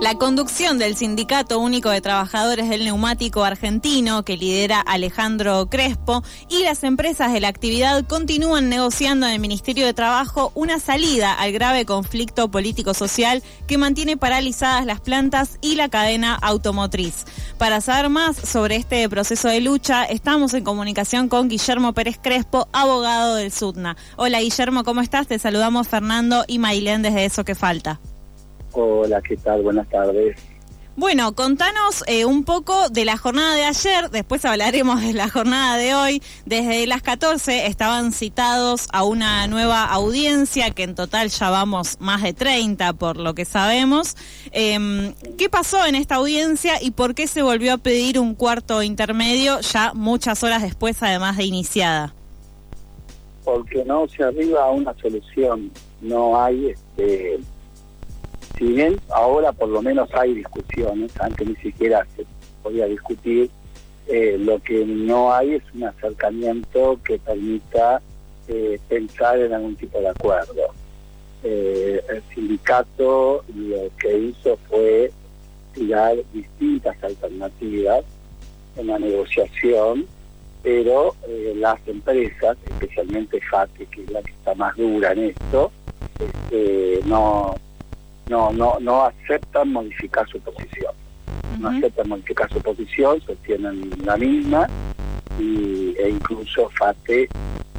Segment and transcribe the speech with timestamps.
[0.00, 6.62] La conducción del Sindicato Único de Trabajadores del Neumático Argentino, que lidera Alejandro Crespo, y
[6.64, 11.50] las empresas de la actividad continúan negociando en el Ministerio de Trabajo una salida al
[11.50, 17.24] grave conflicto político-social que mantiene paralizadas las plantas y la cadena automotriz.
[17.56, 22.68] Para saber más sobre este proceso de lucha, estamos en comunicación con Guillermo Pérez Crespo,
[22.72, 23.96] abogado del SUTNA.
[24.16, 25.26] Hola Guillermo, ¿cómo estás?
[25.26, 27.98] Te saludamos Fernando y Mailén desde Eso que Falta.
[28.78, 29.62] Hola, ¿qué tal?
[29.62, 30.36] Buenas tardes.
[30.96, 35.78] Bueno, contanos eh, un poco de la jornada de ayer, después hablaremos de la jornada
[35.78, 36.22] de hoy.
[36.44, 42.22] Desde las 14 estaban citados a una nueva audiencia, que en total ya vamos más
[42.22, 44.14] de 30 por lo que sabemos.
[44.52, 48.82] Em, ¿Qué pasó en esta audiencia y por qué se volvió a pedir un cuarto
[48.82, 52.14] intermedio ya muchas horas después, además de iniciada?
[53.42, 55.70] Porque no se arriba a una solución,
[56.02, 56.74] no hay...
[56.96, 57.40] este
[58.56, 62.24] si bien ahora por lo menos hay discusiones, antes ni siquiera se
[62.62, 63.50] podía discutir,
[64.08, 68.00] eh, lo que no hay es un acercamiento que permita
[68.48, 70.68] eh, pensar en algún tipo de acuerdo.
[71.42, 75.10] Eh, el sindicato lo que hizo fue
[75.74, 78.04] tirar distintas alternativas
[78.76, 80.06] en la negociación,
[80.62, 81.14] pero
[81.56, 85.70] las empresas, especialmente FATE, que es la que está más dura en esto,
[86.18, 87.54] este, no
[88.28, 90.92] no, no, no aceptan modificar su posición.
[91.58, 94.68] No aceptan modificar su posición, sostienen la misma
[95.38, 97.28] y, e incluso FATE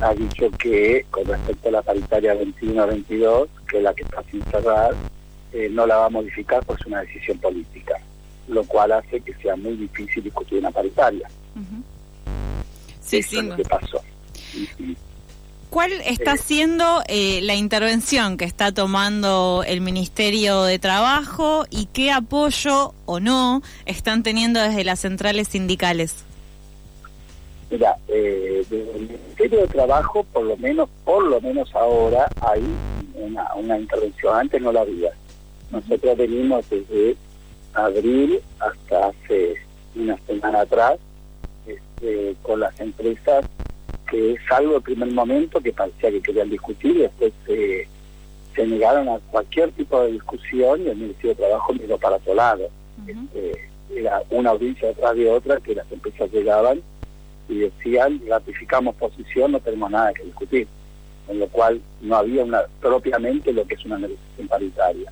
[0.01, 4.43] ha dicho que con respecto a la paritaria 21-22, que es la que está sin
[4.45, 4.93] cerrar,
[5.53, 7.95] eh, no la va a modificar porque es una decisión política,
[8.47, 11.29] lo cual hace que sea muy difícil discutir una paritaria.
[13.01, 13.37] Sí, sí.
[13.37, 14.01] Es lo que pasó.
[15.69, 22.11] ¿Cuál está siendo eh, la intervención que está tomando el Ministerio de Trabajo y qué
[22.11, 26.23] apoyo o no están teniendo desde las centrales sindicales?
[27.69, 32.63] Mira, eh, desde el Ministerio de Trabajo, por lo menos, por lo menos ahora hay
[33.15, 34.39] una, una intervención.
[34.39, 35.11] Antes no la había.
[35.69, 37.17] Nosotros venimos desde
[37.73, 39.55] abril hasta hace
[39.95, 40.97] una semana atrás
[41.65, 43.45] este, con las empresas
[44.09, 47.33] que es algo de primer momento que parecía que querían discutir y después
[48.57, 52.33] se negaron a cualquier tipo de discusión y el Ministerio de Trabajo miró para otro
[52.33, 52.69] lado.
[53.05, 56.81] Este, era una audiencia detrás de otra que las empresas llegaban
[57.47, 60.67] y decían, ratificamos posición, no tenemos nada que discutir.
[61.27, 65.11] Con lo cual no había una propiamente lo que es una negociación paritaria.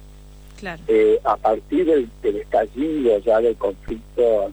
[0.87, 4.51] Eh, a partir del, estallido ya del conflicto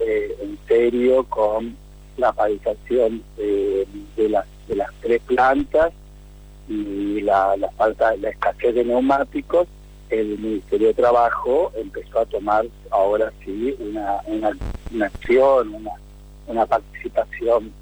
[0.00, 1.76] eh, en serio con
[2.16, 3.22] la paralización
[4.24, 5.92] de, las, de las tres plantas
[6.68, 9.68] y la, la falta, la escasez de neumáticos,
[10.08, 15.92] el Ministerio de Trabajo empezó a tomar ahora sí una, una, acción, una,
[16.46, 17.72] una participación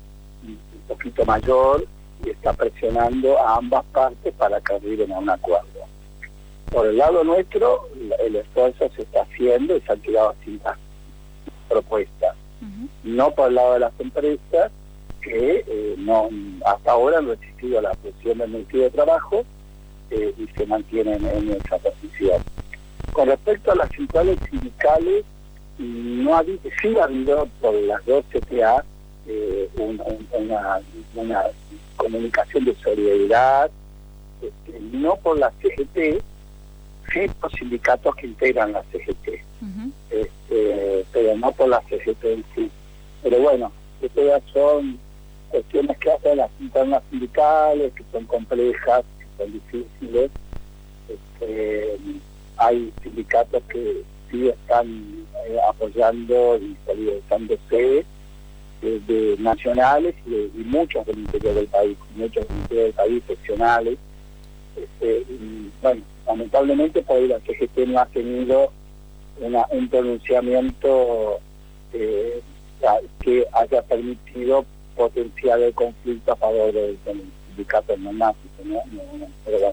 [0.42, 0.58] un
[0.88, 1.86] poquito mayor
[2.24, 5.66] y está presionando a ambas partes para que arriben a un acuerdo.
[6.70, 7.88] Por el lado nuestro,
[8.20, 10.78] el esfuerzo se está haciendo y se han tirado distintas
[11.68, 12.36] propuestas
[13.02, 14.70] no por el lado de las empresas
[15.22, 16.28] que eh, no
[16.64, 19.44] hasta ahora han resistido a la presión del Ministerio de Trabajo
[20.10, 22.42] eh, y se mantienen en esa posición.
[23.12, 25.24] Con respecto a las centrales sindicales,
[25.78, 28.84] no ha, sí ha habido por las dos CTA
[29.26, 30.80] eh, una,
[31.14, 31.44] una,
[31.96, 33.70] comunicación de solidaridad,
[34.40, 36.22] este, no por la CGT,
[37.12, 39.42] sí por sindicatos que integran la CGT
[40.10, 42.70] este, pero no por la CGT en sí.
[43.22, 44.98] Pero bueno, estas son
[45.52, 50.30] cuestiones que hacen las internas sindicales, que son complejas, que son difíciles.
[51.08, 51.98] Este,
[52.56, 58.04] hay sindicatos que sí están eh, apoyando y solidarizándose
[58.80, 63.98] de nacionales y, muchos del interior del país, muchos del interior del país seccionales.
[64.74, 65.24] Este,
[65.82, 68.72] bueno, lamentablemente por ahí la CGT no ha tenido
[69.70, 71.40] un pronunciamiento
[71.92, 72.40] eh,
[73.20, 74.64] que haya permitido
[74.96, 76.98] potenciar el conflicto a favor del,
[77.48, 78.78] sindicato neumático, ¿no?
[79.44, 79.72] Pero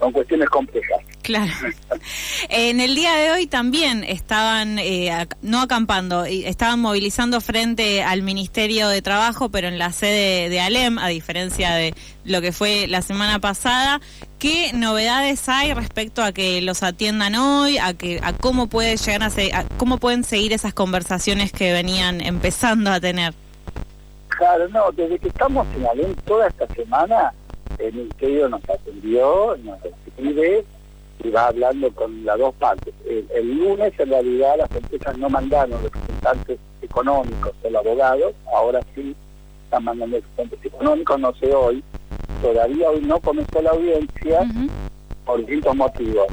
[0.00, 1.00] son cuestiones complejas.
[1.28, 1.52] Claro.
[2.48, 8.88] en el día de hoy también estaban, eh, no acampando, estaban movilizando frente al Ministerio
[8.88, 11.92] de Trabajo, pero en la sede de Alem, a diferencia de
[12.24, 14.00] lo que fue la semana pasada.
[14.38, 19.22] ¿Qué novedades hay respecto a que los atiendan hoy, a que a cómo puede llegar
[19.22, 23.34] a, cómo pueden seguir esas conversaciones que venían empezando a tener?
[24.28, 27.34] Claro, no, desde que estamos en Alem toda esta semana
[27.78, 30.64] el ministerio nos atendió, nos escribe
[31.24, 32.94] y va hablando con las dos partes.
[33.06, 39.14] El, lunes en realidad las empresas no mandaron representantes económicos o abogados, ahora sí
[39.64, 41.82] están mandando representantes económicos, no sé hoy,
[42.40, 44.40] todavía hoy no comenzó la audiencia
[45.24, 46.26] por distintos motivos,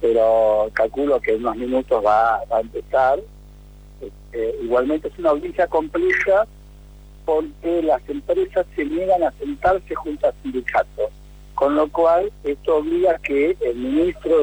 [0.00, 3.20] pero calculo que en unos minutos va, a empezar.
[4.00, 6.46] Este, igualmente es una audiencia compleja
[7.24, 11.10] porque las empresas se niegan a sentarse junto al sindicato,
[11.62, 14.42] con lo cual esto obliga a que el ministro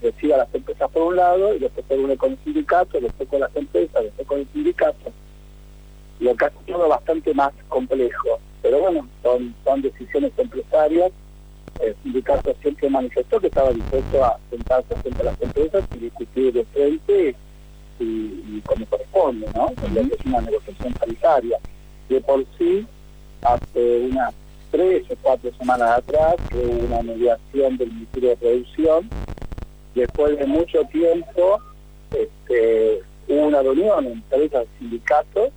[0.00, 3.28] decida a las empresas por un lado y después se une con el sindicato, después
[3.28, 5.12] con las empresas, después con el sindicato,
[6.20, 8.40] lo que hace todo bastante más complejo.
[8.62, 11.12] Pero bueno, son, son decisiones empresarias.
[11.80, 16.54] El sindicato siempre manifestó que estaba dispuesto a sentarse frente a las empresas y discutir
[16.54, 17.34] de frente
[18.00, 19.68] y, como corresponde, ¿no?
[19.68, 21.58] Es una negociación sanitaria
[22.08, 22.86] de por sí,
[23.42, 24.32] hace unas
[24.78, 29.10] tres o cuatro semanas atrás, que hubo una mediación del Ministerio de Producción.
[29.92, 31.60] Después de mucho tiempo,
[32.12, 35.50] este, hubo una reunión entre esos sindicatos,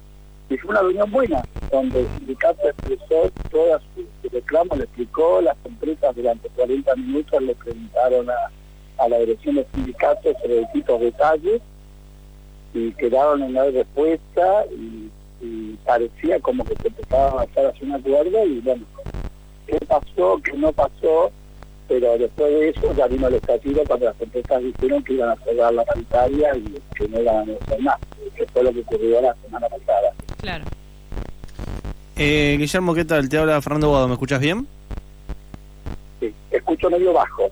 [0.49, 5.55] y fue una reunión buena, donde el sindicato expresó todas sus reclamos, le explicó, las
[5.65, 11.61] empresas durante 40 minutos le preguntaron a, la dirección del sindicato sobre distintos detalles,
[12.73, 17.87] y quedaron en la respuesta y y parecía como que se empezaba a avanzar hacia
[17.87, 18.85] un acuerdo y bueno,
[19.91, 21.31] pasó, qué no pasó,
[21.87, 25.35] pero después de eso ya vino el estallido cuando las empresas dijeron que iban a
[25.43, 27.97] cerrar la paritaria y que no iban a negociar más,
[28.35, 30.13] que fue lo que ocurrió la semana pasada.
[30.39, 30.65] Claro.
[32.15, 33.27] Eh, Guillermo, ¿qué tal?
[33.27, 34.65] Te habla Fernando Guado, ¿me escuchas bien?
[36.19, 37.49] Sí, escucho medio bajo.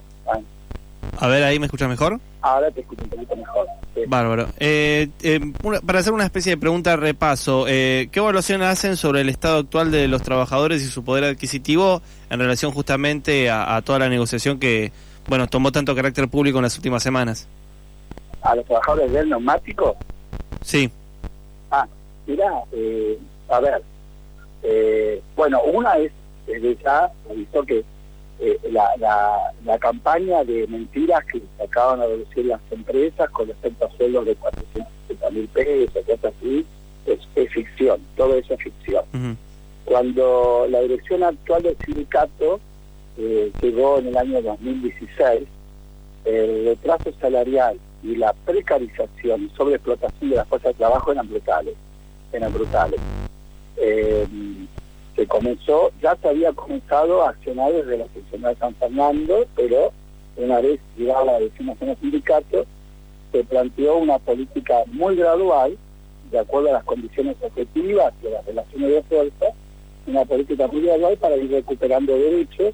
[1.21, 2.19] A ver, ahí me escuchas mejor.
[2.41, 3.67] Ahora te escucho un poquito mejor.
[4.07, 4.47] Bárbaro.
[4.59, 5.39] Eh, eh,
[5.85, 9.57] para hacer una especie de pregunta de repaso, eh, ¿qué evaluación hacen sobre el estado
[9.57, 14.57] actual de los trabajadores y su poder adquisitivo en relación justamente a, toda la negociación
[14.57, 14.91] que,
[15.27, 17.47] bueno, tomó tanto carácter público en las últimas semanas?
[18.41, 19.97] ¿A los trabajadores del neumático?
[20.61, 20.89] Sí.
[21.71, 21.85] Ah,
[22.25, 22.49] mira,
[23.49, 23.81] a ver,
[25.35, 26.11] bueno, una es,
[26.47, 27.83] desde ya, visto que
[28.41, 28.89] eh, la,
[29.65, 34.35] la, campaña de mentiras que acaban a reducir las empresas con respecto a sueldos de
[34.35, 36.65] 460 mil pesos, cosas así,
[37.05, 39.03] es, ficción, todo eso es ficción.
[39.85, 42.59] Cuando la dirección actual del sindicato
[43.17, 45.47] eh, llegó en el año 2016,
[46.25, 51.75] el retraso salarial y la precarización y sobreexplotación de las fuerzas de trabajo eran brutales,
[52.31, 52.99] eran brutales.
[53.77, 54.27] Eh,
[55.19, 59.91] se comenzó, ya se había comenzado a accionar desde la sección de San Fernando, pero
[60.37, 62.65] una vez llegada la decisión en el sindicato,
[63.33, 65.77] se planteó una política muy gradual,
[66.31, 69.45] de acuerdo a las condiciones objetivas de las relaciones de fuerza,
[70.07, 72.73] una política muy gradual para ir recuperando derechos,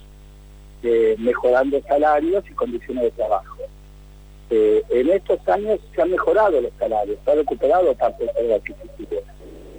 [0.83, 3.57] eh, mejorando salarios y condiciones de trabajo.
[4.51, 8.53] Eh, en estos años se han mejorado los salarios, se ha recuperado parte del poder
[8.53, 9.24] adquisitivo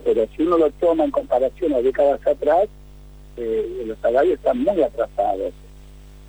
[0.07, 2.69] pero si uno lo toma en comparación a décadas atrás,
[3.37, 5.53] eh, los salarios están muy atrasados.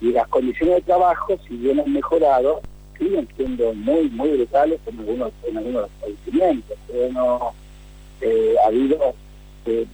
[0.02, 2.60] Y las condiciones de trabajo, si bien han mejorado,
[2.98, 6.78] siguen siendo muy, muy brutales en algunos, en algunos establecimientos.
[6.92, 7.54] Bueno,
[8.22, 9.14] eh, ha habido
[9.68, 9.86] eh,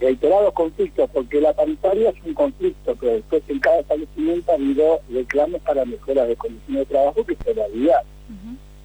[0.00, 5.00] reiterados conflictos, porque la paritaria es un conflicto, pero después en cada establecimiento ha habido
[5.08, 8.02] reclamos para mejoras de condiciones de trabajo que todavía,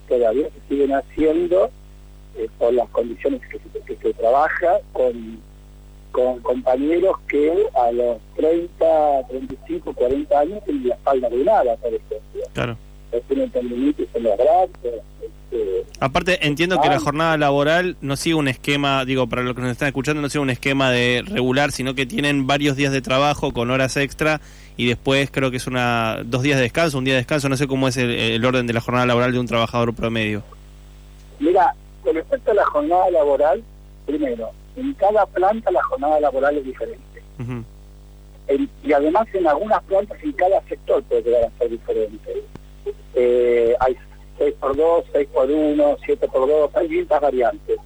[0.08, 1.72] todavía se siguen haciendo
[2.38, 3.75] eh, por las condiciones que se, que se
[4.26, 5.40] trabaja con,
[6.12, 12.42] con compañeros que a los 30, 35, 40 años tienen la espalda nada, por ejemplo.
[12.54, 12.78] Claro.
[13.28, 15.02] Tienen tendinitis en los brazos.
[15.22, 19.62] Este, Aparte, entiendo que la jornada laboral no sigue un esquema, digo, para los que
[19.62, 23.02] nos están escuchando, no sigue un esquema de regular, sino que tienen varios días de
[23.02, 24.42] trabajo con horas extra
[24.76, 27.56] y después creo que es una dos días de descanso, un día de descanso, no
[27.58, 30.44] sé cómo es el, el orden de la jornada laboral de un trabajador promedio.
[31.40, 33.64] Mira, con respecto a la jornada laboral,
[34.06, 37.22] primero, en cada planta la jornada laboral es diferente.
[38.84, 42.44] y además en algunas plantas en cada sector puede llegar a ser diferente.
[43.16, 43.96] Eh, hay
[44.40, 47.80] 6x2, 6x1, 7x2, hay distintas variantes.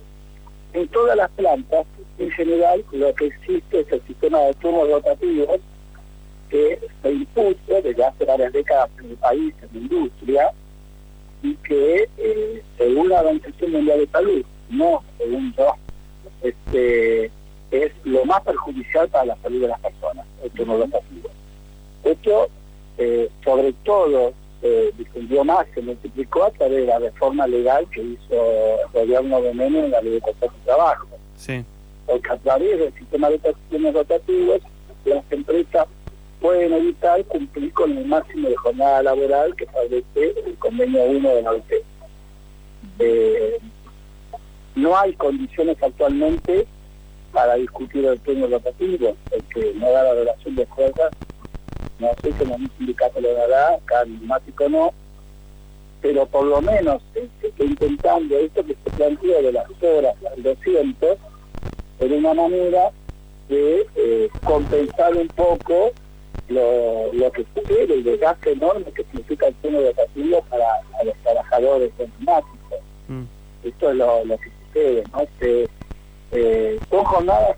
[0.74, 1.86] En todas las plantas,
[2.18, 5.60] en general, lo que existe es el sistema de turnos rotativos,
[6.50, 10.52] que se impuso desde hace varias décadas en el país, en la industria,
[11.42, 15.76] y que eh, según la Organización Mundial de Salud, no según yo,
[16.41, 17.31] este,
[17.72, 21.29] es lo más perjudicial para la salud de las personas, esto no lo pasivo.
[22.03, 22.50] Esto,
[22.98, 28.01] eh, sobre todo, eh, difundió más, se multiplicó a través de la reforma legal que
[28.01, 31.08] hizo el gobierno de Menem en la ley de contrato de trabajo.
[31.38, 31.63] Sí.
[32.05, 34.62] Porque a través del sistema de prestaciones rotativas,
[35.05, 35.88] las empresas
[36.41, 41.41] pueden evitar cumplir con el máximo de jornada laboral que establece el convenio 1 de
[41.41, 41.72] la OIT.
[43.00, 43.60] Eh,
[44.76, 46.68] no hay condiciones actualmente
[47.32, 51.12] para discutir el turno rotativo, el que no da la relación de fuerzas,
[52.00, 54.94] no sé si un sindicato lo dará, acá neumático no,
[56.02, 57.02] pero por lo menos
[57.42, 61.18] está intentando esto que se planteó de las horas al 200,
[62.00, 62.92] en una manera
[63.50, 65.92] de eh, compensar un poco
[66.48, 70.66] lo, lo que sucede, el desgaste enorme que significa el turno rotativo para,
[71.04, 72.80] los trabajadores neumáticos.
[73.08, 73.24] Mm.
[73.64, 75.26] Esto es lo, lo que sucede, ¿no?
[75.40, 75.68] Se,
[76.32, 77.58] eh, son jornadas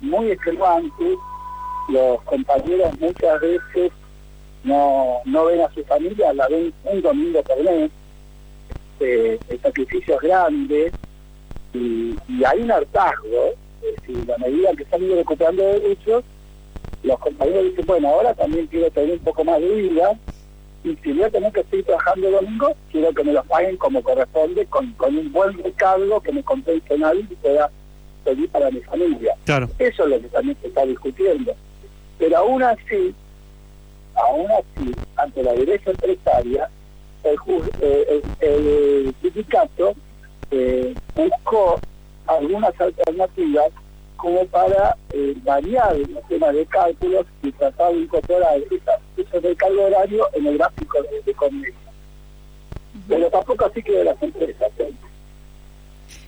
[0.00, 1.16] muy extenuantes,
[1.88, 3.92] los compañeros muchas veces
[4.62, 7.90] no, no ven a su familia, la ven un domingo por mes,
[9.00, 10.92] eh, el sacrificio es grande
[11.72, 16.24] y, hay un hartazgo, es decir, a medida que se han ido recuperando derechos,
[17.02, 20.18] los compañeros dicen, bueno, ahora también quiero tener un poco más de vida,
[20.84, 23.76] y si voy a tener que seguir trabajando el domingo, quiero que me lo paguen
[23.78, 27.70] como corresponde, con, con un buen recargo que me compense en algo y pueda
[28.22, 29.34] seguir para mi familia.
[29.44, 29.68] Claro.
[29.78, 31.54] Eso es lo que también se está discutiendo.
[32.18, 33.14] Pero aún así,
[34.14, 36.68] aún así, ante la derecha empresaria,
[37.24, 37.38] el,
[37.80, 39.94] eh, el, sindicato
[40.50, 41.80] eh, buscó
[42.26, 43.70] algunas alternativas
[44.24, 48.58] como para eh, variar el tema de cálculos y tratar de incorporar
[49.18, 51.74] eso del cargo horario en el gráfico de, de convenio.
[53.06, 54.72] Pero tampoco así que de las empresas.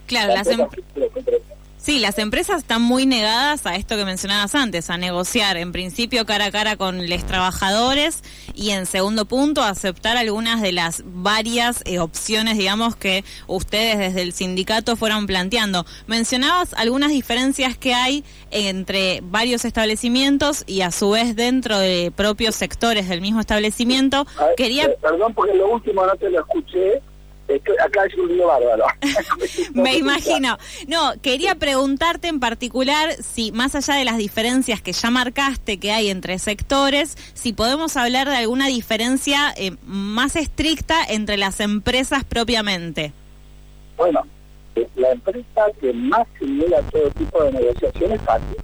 [0.07, 1.56] Claro, las, em- empresas.
[1.87, 6.27] Sí, las empresas están muy negadas a esto que mencionabas antes, a negociar en principio
[6.27, 8.25] cara a cara con los trabajadores
[8.57, 14.23] y en segundo punto aceptar algunas de las varias eh, opciones, digamos, que ustedes desde
[14.23, 15.87] el sindicato fueron planteando.
[16.09, 22.57] Mencionabas algunas diferencias que hay entre varios establecimientos y a su vez dentro de propios
[22.57, 24.27] sectores del mismo establecimiento.
[24.57, 24.87] Quería...
[24.87, 27.01] Eh, perdón porque lo último no te lo escuché
[27.85, 28.87] acá hay un lío bárbaro.
[29.75, 30.59] Me imagino.
[30.89, 35.93] No, quería preguntarte en particular si, más allá de las diferencias que ya marcaste que
[35.93, 42.25] hay entre sectores, si podemos hablar de alguna diferencia eh, más estricta entre las empresas
[42.25, 43.13] propiamente.
[43.97, 44.23] Bueno,
[44.75, 48.57] eh, la empresa que más simula todo tipo de negociaciones es fácil.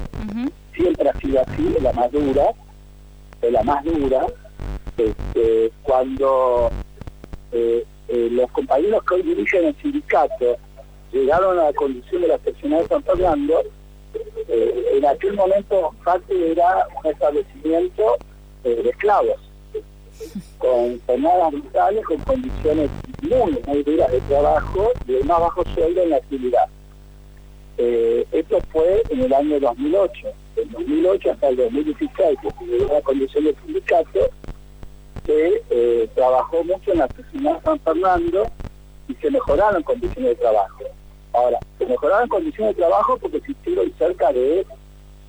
[0.74, 2.44] Siempre ha sido así, es la más dura,
[3.40, 4.26] es la más dura.
[4.96, 6.70] Este, cuando
[7.52, 10.58] eh, eh, los compañeros que hoy dirigen el sindicato
[11.12, 13.62] llegaron a la condición de la seccional de San Fernando,
[14.48, 18.18] eh, en aquel momento FATE era un establecimiento
[18.64, 19.40] eh, de esclavos,
[20.58, 22.90] con jornadas brutales, con condiciones
[23.22, 26.68] muy, muy duras de trabajo, de más bajo sueldo en la actividad.
[27.78, 30.28] esto fue en el año 2008.
[30.56, 34.28] En 2008 hasta el 2016, que llegó a la condición del sindicato,
[35.26, 38.50] se eh, trabajó mucho en la oficina de San Fernando
[39.08, 40.84] y se mejoraron condiciones de trabajo.
[41.32, 44.66] Ahora, se mejoraron condiciones de trabajo porque existieron cerca de,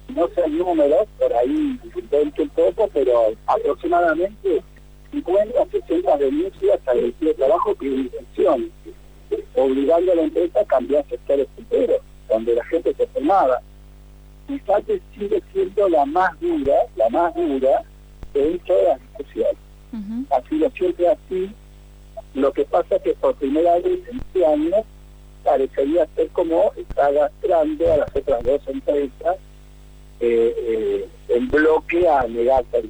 [0.09, 4.61] no sé el número, por ahí invento un poco, pero aproximadamente
[5.11, 8.71] 50 o 60 denuncias al equipo de trabajo que intención,
[9.55, 13.61] obligando a la empresa a cambiar sectores enteros, donde la gente se formaba.
[14.49, 17.83] Y FATE sigue siendo la más dura, la más dura
[18.33, 19.52] en todas las discusiones
[20.31, 21.51] ha sido siempre así.
[22.33, 24.77] Lo que pasa que por primera vez en este año
[25.43, 29.37] parecería ser como está gastando a las otras dos empresas
[30.19, 32.89] eh, eh, en bloque a negar el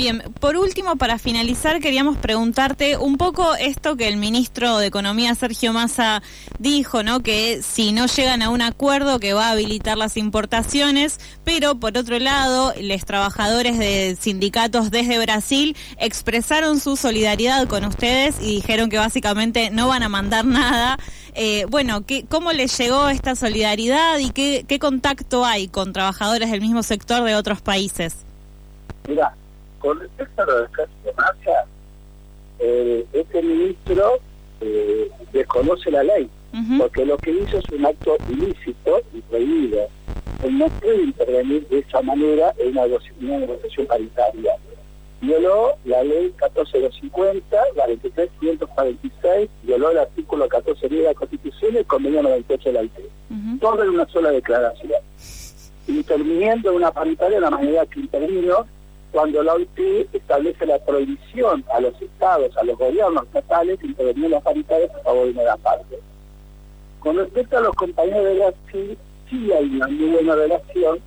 [0.00, 5.34] Bien, por último, para finalizar, queríamos preguntarte un poco esto que el ministro de Economía,
[5.34, 6.22] Sergio Massa,
[6.58, 7.20] dijo, ¿no?
[7.20, 11.98] Que si no llegan a un acuerdo que va a habilitar las importaciones, pero por
[11.98, 18.88] otro lado, los trabajadores de sindicatos desde Brasil expresaron su solidaridad con ustedes y dijeron
[18.88, 20.98] que básicamente no van a mandar nada.
[21.34, 26.50] Eh, bueno, ¿qué, ¿cómo les llegó esta solidaridad y qué, qué contacto hay con trabajadores
[26.50, 28.16] del mismo sector de otros países?
[29.06, 29.34] Mira,
[29.80, 30.68] con respecto a lo de
[31.16, 31.66] Massa,
[32.60, 34.20] eh, este ministro
[34.60, 36.28] eh, desconoce la ley,
[36.78, 39.88] porque lo que hizo es un acto ilícito y prohibido.
[40.48, 44.52] no puede intervenir de esa manera en una, negociación paritaria.
[45.22, 51.86] Violó la ley 14250, la 23546, violó el artículo 14 de la Constitución y el
[51.86, 52.92] convenio 98 de la IT.
[53.60, 54.92] Todo en una sola declaración.
[55.86, 58.66] Interviniendo en una paritaria de la manera que intervino
[59.20, 64.30] cuando la OIT establece la prohibición a los estados, a los gobiernos estatales, intervenir en
[64.30, 65.98] las paritarias a favor de una parte.
[67.00, 68.98] Con respecto a los compañeros de Brasil,
[69.28, 71.00] sí hay una muy buena relación.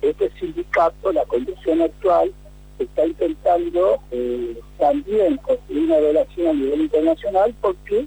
[0.00, 2.32] Este sindicato, la condición actual,
[2.80, 8.06] está intentando eh, también construir una relación a nivel internacional porque,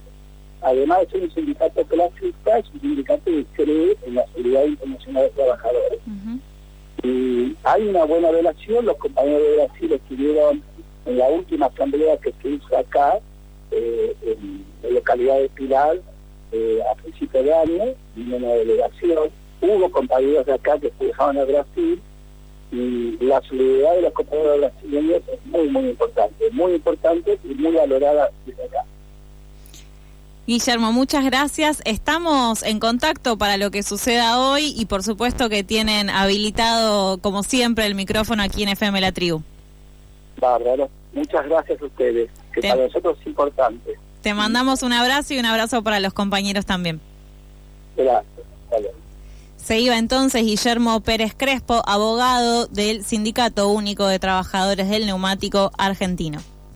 [0.63, 5.23] además de ser un sindicato clasista, es un sindicato que cree en la seguridad internacional
[5.23, 5.99] de trabajadores.
[7.63, 10.63] Hay una buena relación, los compañeros de Brasil estuvieron
[11.05, 13.19] en la última asamblea que se hizo acá,
[13.71, 15.97] eh, en la localidad de Pilar,
[16.51, 17.83] eh, a principios de año,
[18.15, 19.29] vino una delegación,
[19.61, 22.01] hubo compañeros de acá que viajaban a Brasil,
[22.71, 27.71] y la solidaridad de los compañeros brasileños es muy, muy importante, muy importante y muy
[27.73, 28.31] valorada.
[30.47, 31.81] Guillermo, muchas gracias.
[31.85, 37.41] Estamos en contacto para lo que suceda hoy y por supuesto que tienen habilitado, como
[37.41, 39.41] siempre, el micrófono aquí en FM La Tribu.
[40.39, 40.89] Bárbaro.
[41.13, 43.97] Muchas gracias a ustedes, que para nosotros es importante.
[44.21, 47.01] Te mandamos un abrazo y un abrazo para los compañeros también.
[47.97, 48.45] Gracias.
[49.57, 56.39] Se iba entonces Guillermo Pérez Crespo, abogado del Sindicato Único de Trabajadores del Neumático Argentino.